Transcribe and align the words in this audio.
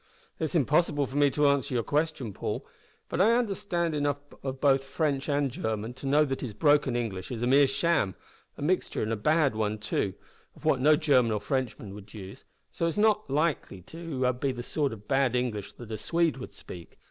"It 0.39 0.45
is 0.45 0.55
impossible 0.55 1.05
for 1.05 1.15
me 1.15 1.29
to 1.29 1.45
answer 1.47 1.75
your 1.75 1.83
question, 1.83 2.33
Paul, 2.33 2.65
but 3.07 3.21
I 3.21 3.33
understand 3.37 3.93
enough 3.93 4.17
of 4.41 4.59
both 4.59 4.83
French 4.83 5.29
and 5.29 5.51
German 5.51 5.93
to 5.93 6.07
know 6.07 6.25
that 6.25 6.41
his 6.41 6.55
broken 6.55 6.95
English 6.95 7.29
is 7.29 7.43
a 7.43 7.45
mere 7.45 7.67
sham 7.67 8.15
a 8.57 8.63
mixture, 8.63 9.03
and 9.03 9.13
a 9.13 9.15
bad 9.15 9.53
one 9.53 9.77
too, 9.77 10.15
of 10.55 10.65
what 10.65 10.81
no 10.81 10.95
German 10.95 11.31
or 11.31 11.39
Frenchman 11.39 11.93
would 11.93 12.15
use 12.15 12.45
so 12.71 12.87
it's 12.87 12.97
not 12.97 13.29
likely 13.29 13.83
to 13.83 14.33
be 14.33 14.51
the 14.51 14.63
sort 14.63 14.91
of 14.91 15.07
bad 15.07 15.35
English 15.35 15.73
that 15.73 15.91
a 15.91 15.99
Swede 15.99 16.37
would 16.37 16.55
speak. 16.55 16.97